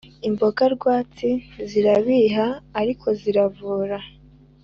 [0.27, 1.29] imboga rwatsi
[1.69, 2.47] zirabiha
[2.81, 3.97] ariko ziravura